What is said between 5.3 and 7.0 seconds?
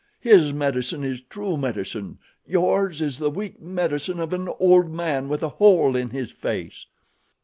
a hole in his face."